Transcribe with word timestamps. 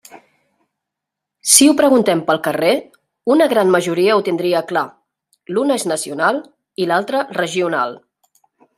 Si 1.55 1.67
ho 1.71 1.75
preguntem 1.81 2.23
pel 2.29 2.41
carrer, 2.47 2.71
una 3.35 3.49
gran 3.53 3.75
majoria 3.77 4.17
ho 4.17 4.25
tindria 4.31 4.65
clar: 4.73 4.85
l'una 5.55 5.81
és 5.81 5.89
nacional 5.95 6.45
i 6.87 6.93
l'altra 6.93 7.27
regional. 7.43 7.99